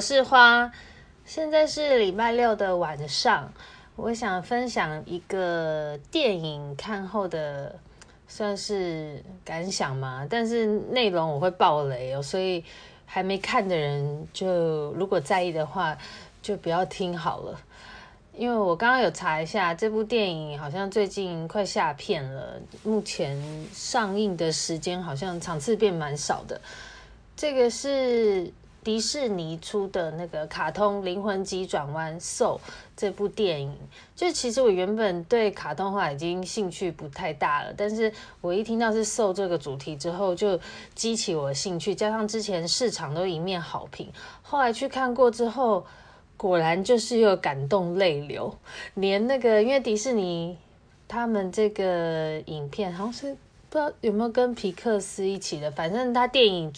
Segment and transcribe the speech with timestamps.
[0.00, 0.72] 我是花，
[1.26, 3.52] 现在是礼拜六的晚上，
[3.96, 7.78] 我想分享一个电影看后的
[8.26, 12.64] 算是感想嘛，但是内容我会爆雷哦，所以
[13.04, 15.94] 还没看的人就如果在意的话，
[16.40, 17.60] 就不要听好了。
[18.34, 23.38] 因为我刚刚有查一下，这部电影好像最近快下片了，目前
[23.70, 26.58] 上映的时间好像场次变蛮少的。
[27.36, 28.50] 这个是
[28.82, 32.58] 迪士尼出的那个卡通《灵魂急转弯》so
[32.96, 33.76] 这部电影。
[34.14, 40.58] 就其实我原本对卡通话已经兴趣不太大了，但是我一听到是 so 这个主题之后，就
[40.94, 41.94] 激起我的兴趣。
[41.94, 44.10] 加上之前市场都一面好评，
[44.42, 45.86] 后来去看过之后。
[46.40, 48.56] 果然就是又感动泪流，
[48.94, 50.56] 连那个因为迪士尼
[51.06, 53.36] 他们这个影片好像是
[53.68, 56.72] 不知道有没有跟皮克斯一起的，反正他电影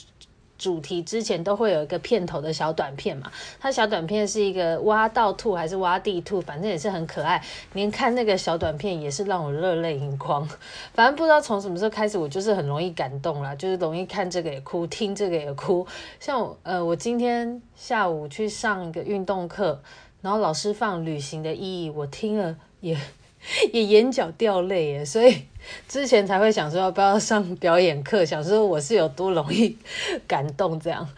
[0.62, 3.30] 主题之前都会有一个片头的小短片嘛。
[3.58, 7.42] 它小短片是一个挖到兔还是挖地兔，反正也是很可爱。
[7.72, 10.48] 连看那个小短片也是让我热泪盈眶。
[10.94, 15.84] 反正不知道从什么时候开始，我就是很容易感动啦，就是容易看这个也哭，听这个也哭。
[16.20, 17.60] 像呃，我今天。
[17.74, 19.80] 下午去上一个运动课，
[20.20, 22.96] 然后老师放《旅行的意义》，我听了也
[23.72, 25.42] 也眼角掉泪耶，所以
[25.88, 29.76] 之前才会想说要不要上表演课，想说我是有多容易
[30.28, 31.08] 感动这样。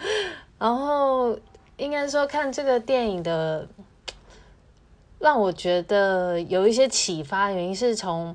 [0.59, 1.39] 然后
[1.77, 3.69] 应该说看这个电影的，
[5.19, 8.35] 让我觉得有一些启发，原因是从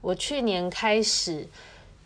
[0.00, 1.46] 我去年开始，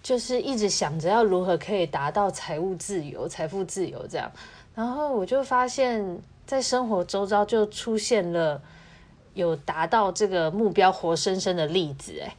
[0.02, 4.30] 就是一直想着要如何可以达到财务自由、财富自由这样。
[4.74, 8.60] 然后我就发现，在生活周遭就出现了
[9.34, 12.36] 有达到这个目标活生生的例子，哎，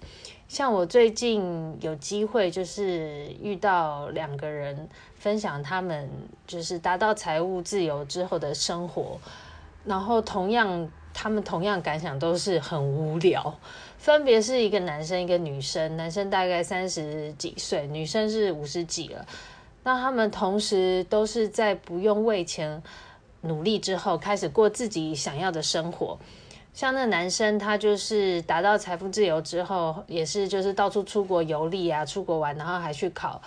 [0.47, 6.09] 像我最近有机会就是遇到两个人分享他们
[6.45, 9.19] 就是达到财务自由之后的生活，
[9.85, 13.57] 然后同样他们同样感想都是很无聊，
[13.97, 19.25] 分别是一个男生一个女生，男生大概三十几岁，女生是五十几了。
[19.83, 22.81] 那他们同时都是在不用为钱
[23.41, 26.17] 努力之后，开始过自己想要的生活。
[26.73, 33.39] 像那男生，他就是达到财富自由之后，也是就是到处出国游历啊，出国玩，然后还去考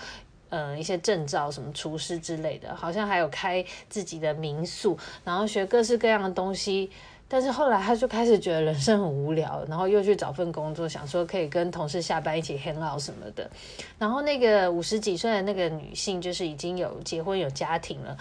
[0.48, 6.90] 呃一些证照，什么厨师之类的，好像还有开自己的民宿，然后学各式各样的东西。
[7.28, 13.50] 但是后来他就开始觉得人生很无聊，然后又去找份工作，想说可以跟同事下班一起 hang out 什么的。
[13.98, 18.16] 然后那个五十几岁的那个女性，就是已经有结婚有家庭了。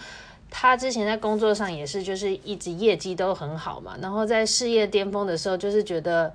[0.58, 3.94] 他之前在工作上也是，就是一直业绩都很好嘛。
[4.00, 6.32] 然后在事业巅峰的时候，就是觉得。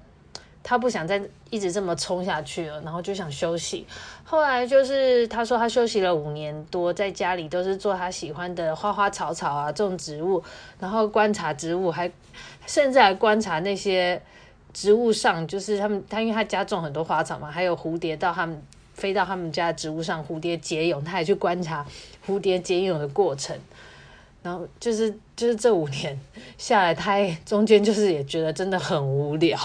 [0.63, 3.83] 他不想再一直这么冲下去了，然后就想休息。
[4.23, 10.43] 后来就是他说他休息了五年多，在家里都是做他喜欢的花花草草啊，种植物，
[10.79, 12.11] 然后观察植物，还
[12.67, 14.21] 甚至还观察那些
[14.71, 18.61] 植物上，就是他们他因为他家种很多花草嘛，还有蝴蝶到他们
[18.93, 21.83] 飞到他们家植物上，蝴蝶结蛹，他还去观察
[22.27, 23.57] 蝴蝶结蛹的过程。
[24.43, 26.19] 然后就是就是这五年
[26.57, 29.57] 下来，他中间就是也觉得真的很无聊。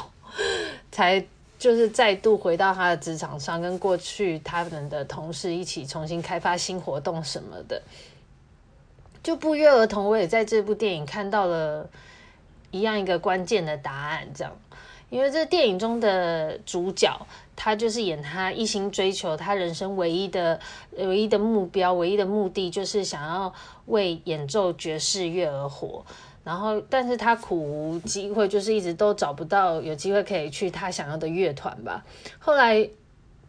[0.92, 1.24] 才
[1.58, 7.82] 就是再度回到他的职场上，跟过去他们的同事一起重新开发新活动什么的，
[9.22, 11.88] 就不约而同，我也在这部电影看到了
[12.70, 14.28] 一样一个关键的答案。
[14.34, 14.54] 这样，
[15.08, 17.26] 因为这电影中的主角，
[17.56, 20.60] 他就是演他一心追求他人生唯一的
[20.98, 23.52] 唯一的目标、唯一的目的，就是想要
[23.86, 26.04] 为演奏爵士乐而活。
[26.44, 32.04] 然后，但是他苦无机会，就是一直都找不到有机会可以去他想要的乐团吧。
[32.38, 32.88] 后来，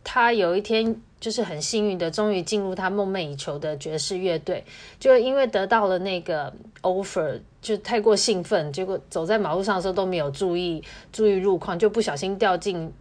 [0.04, 4.64] 他有一天就是很幸运的，终于进入他梦寐以求的爵士乐队。
[5.00, 6.52] 就因为得到了那个
[6.82, 12.92] offer，就太过兴奋，结果走在马路上的时候都没有注意注意路况，就不小心掉进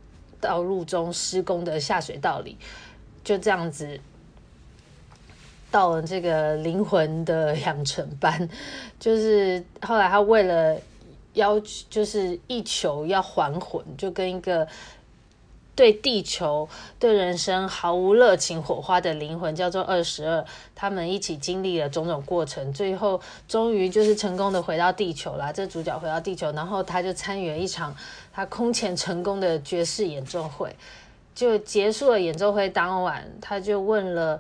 [0.46, 2.56] 道路中施工的下水道里，
[3.24, 4.00] 就这样子。
[5.68, 8.48] 到了这个灵魂的养成班，
[8.98, 10.80] 就是后来他为了
[11.34, 14.66] 要求就是一求要还魂，就跟一个
[15.74, 16.66] 对地球、
[16.98, 20.42] 对人生毫无热情火花的灵魂叫做二十二，
[20.74, 25.52] 他们一起经历了种种过程，最后终于就是成功的回到地球啦。
[25.52, 27.94] 这主角回到地球，然后他就参与了一场
[28.36, 30.76] 他空前成功的爵士演奏会，
[31.34, 34.38] 就结束了演奏会当晚，他就问了。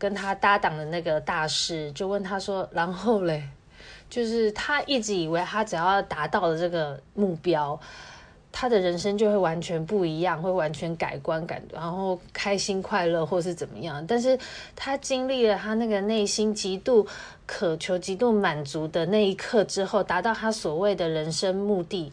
[0.00, 3.46] 跟他搭档的那个大师就问他说：“然后嘞，
[4.08, 7.78] 就是他一直以为他只要达到了这个目标，
[8.50, 14.02] 他的人生就会完全不一样，会完全改观感，然后开心快乐或是怎么样。
[14.06, 14.38] 但是
[14.74, 17.06] 他经历了他那个内心极度
[17.44, 22.10] 渴求、极度满足的那一刻之后，达到他所谓的人生目的，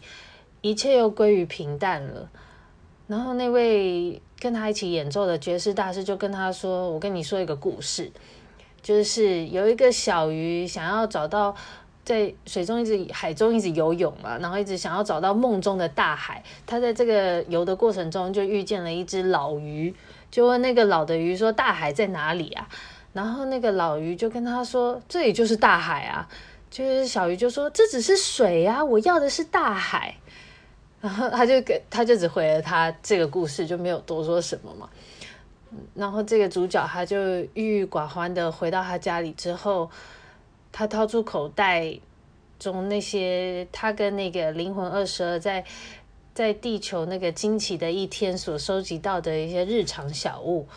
[0.62, 2.30] 一切又归于平淡了。
[3.08, 8.12] 然后那位跟他一起演奏的爵士大师就跟他说：“我跟你说一个故事，
[8.82, 11.56] 就是有一个小鱼想要找到。”
[12.08, 16.42] 在水中一直海中一直游泳嘛，然后一直想要找到梦中的大海。
[16.66, 19.94] 他在这个游的过程中就遇见了一只老鱼，
[20.32, 22.70] 就问那个老的鱼说：“大海在哪里啊？”
[23.12, 26.26] 然后那个老鱼就跟他说：“这里就是大海啊。”
[26.72, 30.16] 就是小鱼就说：“这只是水啊，我要的是大海。”
[31.02, 34.90] 然后他就给他就只回了他这个故事，就没有多说什么嘛。
[35.94, 37.18] 然后这个主角他就
[37.54, 39.90] 郁郁寡欢的回到他家里之后。
[40.70, 41.98] 他掏出口袋
[42.60, 45.66] 中那些他跟那个灵魂二十二在
[46.36, 50.68] 在地球那个惊奇的一天所收集到的一些日常小物，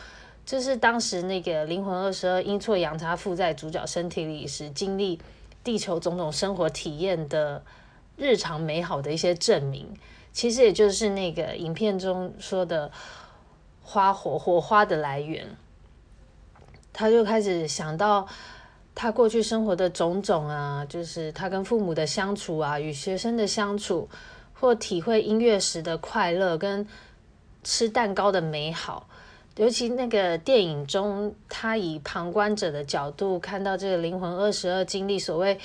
[0.46, 5.20] 这是当时那个灵魂二十二阴错阳差附在主角身体里时经历
[5.62, 7.62] 地球种种生活体验的
[8.16, 9.86] 日常美好的一些证明。
[10.32, 12.90] 其实也就是那个影片中说的
[13.82, 15.46] 花火火花的来源。
[16.92, 18.26] 他就开始想到。
[18.92, 24.06] 他过去生活的种种啊，就是他跟父母的相处啊，与学生的相处，
[24.52, 26.86] 或体会音乐时的快乐，跟
[27.62, 29.08] 吃蛋糕的美好。
[29.56, 35.58] 尤其那个电影中，他以旁观者的角度看到这个灵魂二十二经历所谓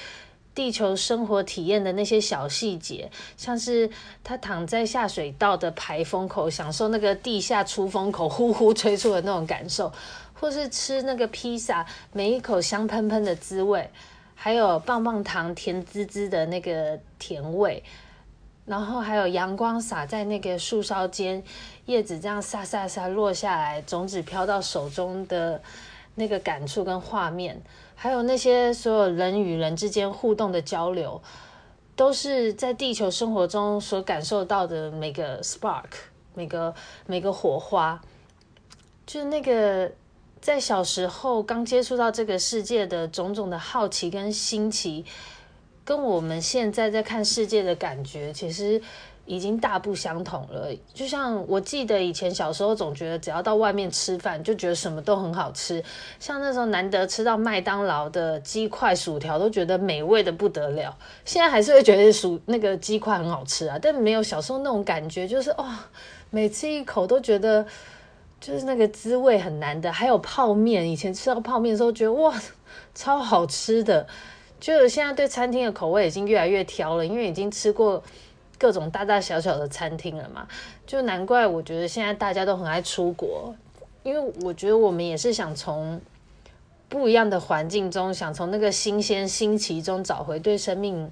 [0.56, 3.88] 地球生活体验的那些小细节，像是
[4.24, 9.92] 他躺在下水道的排风口，享受那个地下出风口呼呼吹出的那种感受。
[10.38, 13.90] 或是吃那个披萨，每一口香喷喷的滋味，
[14.36, 17.82] 还有棒棒糖甜滋滋的那个甜味，
[18.66, 21.42] 然后还有阳光洒在那个树梢间，
[21.86, 25.60] 叶子这样沙沙沙落下来，种子飘到手中的
[26.16, 27.60] 那个感触跟画面，
[27.96, 31.20] 还有那些所有人与人之间互动的交流，
[31.96, 35.90] 都是在地球生活中所感受到的每个 spark，
[36.34, 36.76] 每个
[37.08, 38.00] 每个火花，
[39.06, 39.92] 就是那个。
[40.42, 45.04] 在小时候刚接触到这个世界的种种的好奇跟新奇，
[45.84, 48.80] 跟我们现在在看世界的感觉，其实
[49.26, 50.70] 已经大不相同了。
[50.94, 55.84] 就像我记得以前小时候，总觉得只要到外面吃饭，就觉得什么都很好吃。
[56.20, 60.98] 像那时候难得吃到麦当劳的鸡块、薯条，都觉得美味的不得了。
[61.26, 65.80] 现在还是会觉得薯那个鸡块很好吃啊，但没有小时候那种感觉，就是哇、
[66.30, 67.66] 每吃一口都觉得。
[68.38, 72.32] 就是那个滋味很难的，还有泡面，以前吃到泡面的时候觉得哇，
[72.94, 74.06] 超好吃的。
[74.60, 78.04] 就现在对餐厅的口味已经越来越挑了，因为已经吃过
[78.66, 80.48] 各种大大小小的餐厅了嘛。
[80.88, 83.54] 就难怪我觉得现在大家都很爱出国，
[84.02, 86.02] 因为我觉得我们也是想从
[86.90, 91.12] 不一样的环境中，想从那个新鲜新奇中找回对生命。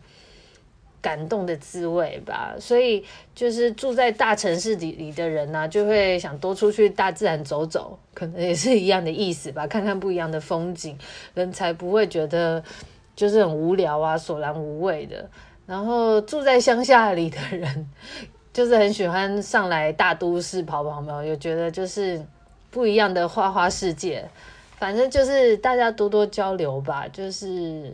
[1.03, 3.03] 感动的滋味吧，所以
[3.35, 10.97] 就是住在大城市里里的人呢、就会想多出去大自然走走，可能也是一样的意思吧，看看不一样的风景，
[11.33, 12.63] 人才不会觉得
[13.17, 15.29] 就是很无聊啊，索然无味的。
[15.65, 17.89] 然后住在乡下里的人，
[18.53, 22.25] 就是很喜欢上来大都市跑跑，没有，又觉得就是
[22.69, 24.27] 不一样的花花世界。
[24.77, 27.93] 反正就是大家多多交流吧，就是。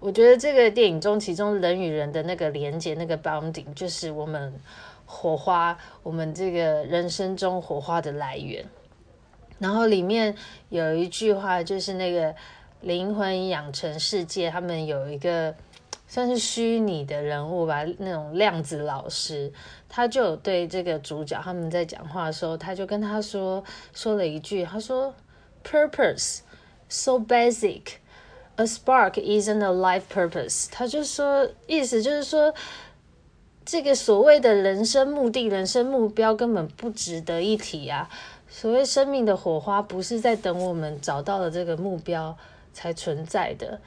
[0.00, 4.52] 我觉得这个电影中，其中人与人的那个连接，那个 bonding，就是我们
[5.06, 8.62] 火花，我们这个人生中火花的来源。
[9.58, 10.36] 然后里面
[10.68, 12.34] 有一句话，就是那个
[12.82, 15.54] 灵魂养成世界，他们有一个
[16.06, 19.52] 算是虚拟的人物吧，那种量子老师，
[19.88, 25.14] 他就有对这个主角他们在讲话的时候，他就跟他说说了一句，他说
[25.64, 26.40] ：“Purpose
[26.88, 27.82] so basic。”
[28.56, 30.68] A spark isn't a life purpose。
[30.70, 32.54] 他就说，意思就是说，
[33.64, 38.08] 这个所谓的人生目的、人生目标根本不值得一提啊。
[38.48, 42.38] 所谓生命的火花，不是在等我们找到了这个目标
[42.72, 43.80] 才存在的。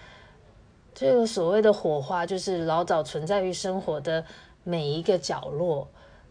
[0.99, 4.25] 这个所谓的火花，就是老早存在于生活的
[4.63, 5.87] 每一个角落。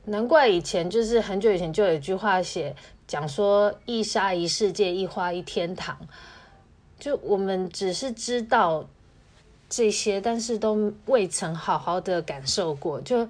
[0.06, 2.74] 难怪以前就是很久以前就有一句话写，
[3.06, 5.96] 讲说一沙一世界，一花一天堂。
[6.98, 8.84] 就我们只是知道
[9.68, 13.00] 这些，但是都未曾好好的感受过。
[13.00, 13.28] 就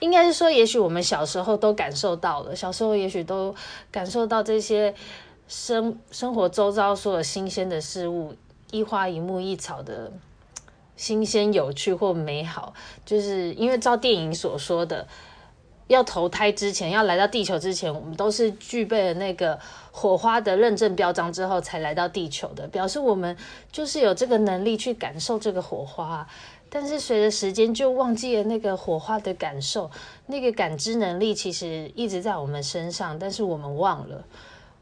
[0.00, 3.54] 应该是说，也许我们小时候都感受到了，小时候也许都
[3.90, 4.94] 感受到这些
[5.48, 8.34] 生生活周遭所有新鲜的事物，
[8.70, 10.12] 一花一木一草的
[10.96, 12.74] 新鲜、有趣或美好。
[13.04, 15.06] 就是因为照电影所说的，
[15.86, 19.58] 要投胎之前，要来到地球之前，我们都是具备了那个
[19.92, 23.36] 火花的认证标章之后才来到地球的，表示我们
[23.70, 26.26] 就是有这个能力去感受这个火花。
[26.68, 29.88] 但是随着时间，就忘记了那个火花的感受，
[30.26, 34.24] 那个感知能力其实一直在我们身上，但是我们忘了。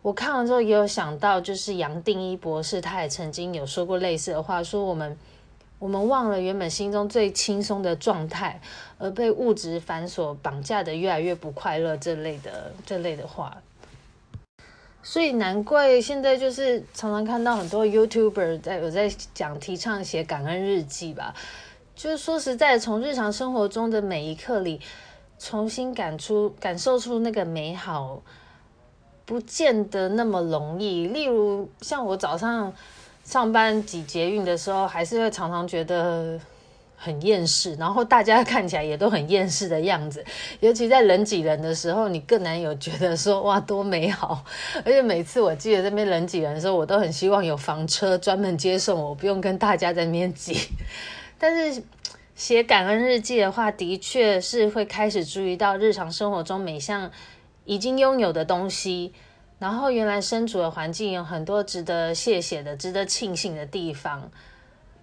[0.00, 5.16] 我看完之后也有想到，就是杨定一博士，他也曾经有说过类似的话，说我们
[5.84, 8.58] 我们忘了原本心中最轻松的状态，
[8.96, 13.58] 而被物质繁琐绑架的越来越不快乐，这类的这类的话。
[15.02, 21.34] 所以难怪现在就是常常看到很多 YouTuber 在有在讲提倡写感恩日记吧。
[21.94, 24.80] 就是说实在，从日常生活中的每一刻里，
[25.38, 28.22] 重新感出、感受出那个美好，
[29.26, 31.06] 不见得那么容易。
[31.08, 32.72] 例如，像我早上
[33.24, 36.38] 上班挤捷运的时候，还是会常常觉得
[36.96, 40.24] 很厌世，然后大家看起来也都很厌世的样子。
[40.60, 44.44] 尤其在人挤人的时候，你更难有觉得说哇多美好。
[44.84, 50.56] 而且每次我记得这边人挤人的时候，我都很希望有房车专门接送我，不用跟大家在那边挤。
[51.38, 51.82] 但是
[52.34, 57.10] 写感恩日记的话，的确是会开始注意到日常生活中每项
[57.64, 59.12] 已经拥有的东西，
[59.58, 64.30] 然后原来身处的环境有很多值得谢谢的、值得庆幸的地方。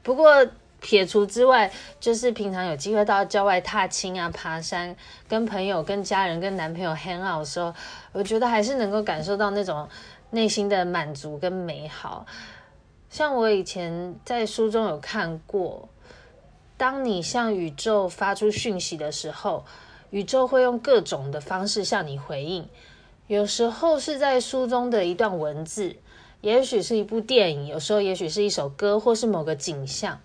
[0.04, 0.48] 不过
[0.80, 4.96] 撇除之外，就是平常有机会到郊外踏青啊、爬山，
[5.28, 7.74] 跟朋友、跟家人、跟男朋友 hang out 的时候，
[8.12, 9.88] 我觉得还是能够感受到那种
[10.32, 12.26] 内心的满足跟美好。
[13.10, 15.88] 像我以前在书中有看过。
[16.78, 19.64] 当你向宇宙发出讯息的时候，
[20.10, 22.68] 宇宙会用各种的方式向你回应。
[23.32, 25.96] 有时候是在书中的一段文字，
[26.42, 30.20] 也许是一部电影，有时候也许是一首歌，或是某个景象。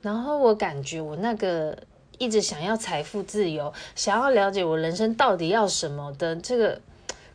[0.00, 1.76] 然后我感觉我那个
[2.16, 6.80] 一直想要财富自由，想要了解我人生到底要什么的这个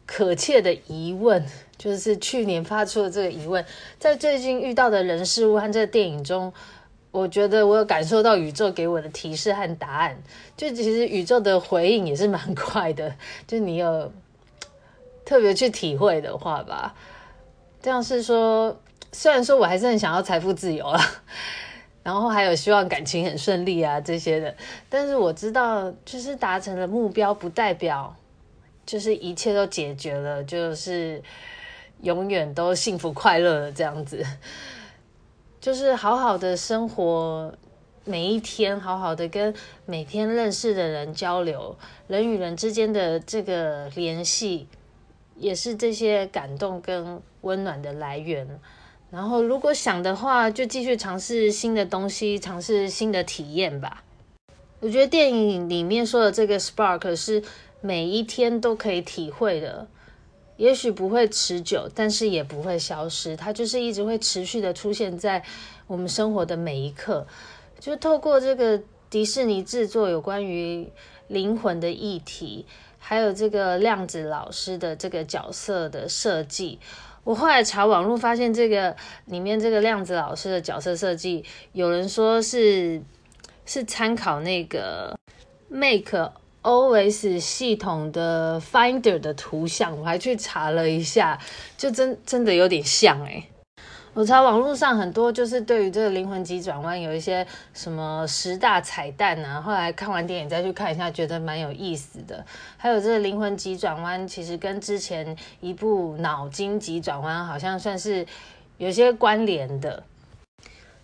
[0.08, 1.46] 可切的疑问，
[1.78, 3.64] 就是去年发出的这个疑问，
[4.00, 6.52] 在最近遇到的人事物和这个电影中。
[7.12, 10.22] 我觉得我有感受到宇宙给我的提示和答案，
[10.56, 13.16] 就其实宇宙的回应也是蛮快的，
[13.48, 14.12] 就你有
[15.28, 16.96] 特别去体会的话吧。
[17.82, 18.80] 这样是说，
[19.12, 20.98] 虽然说我还是很想要财富自由啊，
[22.02, 24.56] 然后还有希望感情很顺利啊这些的，
[24.88, 28.16] 但是我知道，就是达成了目标，不代表
[28.86, 31.22] 就是一切都解决了，就是
[32.04, 34.26] 永远都幸福快乐的这样子。
[35.60, 37.54] 就是好好的生活，
[38.06, 39.54] 每一天好好的跟
[39.86, 41.76] 每天认识的人交流，
[42.08, 44.68] 人与人之间的这个联系，
[45.38, 48.60] 也是这些感动跟温暖的来源。
[49.10, 54.04] 然后如果想的话，就继续尝试新的东西，尝试新的体验吧。
[54.80, 57.42] 我觉得电影里面说的这个 spark 是
[57.82, 59.88] 每一天都可以体会的。
[60.58, 63.38] 也许不会持久，但是也不会消失。
[63.38, 65.44] 它就是一直会持续的出现在
[65.86, 67.28] 我们生活的每一刻。
[67.80, 70.92] 就透过这个迪士尼制作有关于
[71.28, 72.66] 灵魂的议题，
[73.10, 76.78] 还有这个量子老师的这个角色的设计，
[77.24, 78.94] 我后来查网络发现，这个
[79.28, 83.02] 里面这个量子老师的角色设计，有人说是
[83.66, 85.18] 是参考那个
[85.70, 86.34] Make。
[86.64, 91.40] OS 系统的 Finder 的图像，我还去查了一下，
[91.78, 93.46] 就真真的有点像诶。
[94.18, 99.62] 我查网络上很多，就是对于这个灵魂急转弯有一些什么十大彩蛋啊。
[99.62, 102.44] 后来看完电影再去看一下，觉得蛮有意思的。
[102.78, 108.26] 还有这个灵魂急转弯，其实跟之前一部脑筋急转弯好像算是
[108.80, 110.02] 有些关联的。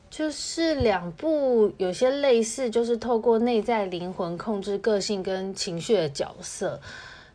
[0.10, 6.82] 就是两部有些类似，就是透过内在灵魂控制个性跟情绪的角色。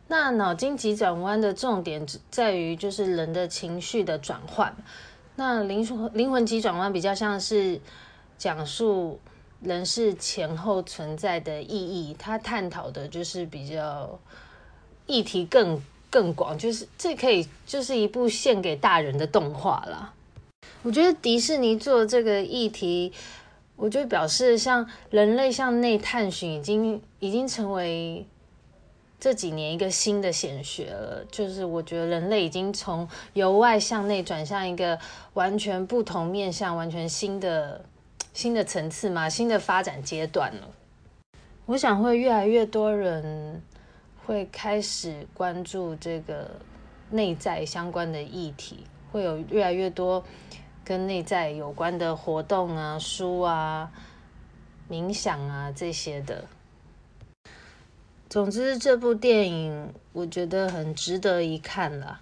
[0.09, 4.75] 那脑筋急转弯的重点在于就是人的情绪的转换。
[5.39, 7.79] 那灵魂灵魂急转弯比较像是
[8.37, 9.17] 讲述
[9.61, 14.19] 人世前后存在的意义，它探讨的就是比较
[15.07, 15.81] 议题更
[16.11, 20.13] 更广，就是这可以就是一部献给大人的动画啦。
[20.83, 23.13] 我觉得迪士尼做这个议题，
[23.77, 28.25] 我就表示像人类向内探寻，已经已经成为
[29.19, 31.25] 这几年一个新的显学了。
[31.31, 34.97] 就是我觉得人类已经从由外向内转向一个
[35.33, 37.83] 完全不同面向、完全新的
[38.33, 40.69] 新的层次嘛，新的发展阶段了。
[41.65, 43.61] 我想会越来越多人
[44.25, 46.49] 会开始关注这个
[47.11, 50.23] 内在相关的议题，会有越来越多。
[50.81, 53.91] 跟内在有关的活动啊、书啊、
[54.89, 56.43] 冥想啊这些的，
[58.29, 62.21] 总之，这部电影我觉得很值得一看啦。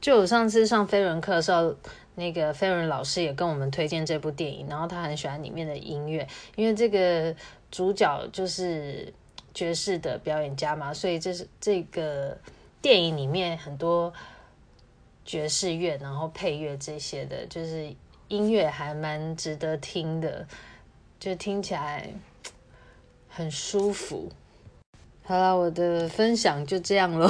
[0.00, 1.76] 就我上次上飞轮课的时候，
[2.16, 7.32] 那个飞轮老师也跟我们推荐这部电影，然后他很喜欢里面的音乐，因为这个
[7.70, 9.14] 主角就是
[9.54, 12.36] 爵士的表演家嘛，所以这是这个
[12.82, 14.12] 电影里面很多
[15.24, 17.94] 爵士乐，然后配乐这些的，就是
[18.26, 20.44] 音乐还蛮值得听的，
[21.20, 22.10] 就听起来
[23.28, 24.28] 很舒服。
[25.28, 27.28] 好了我的分享就这样咯。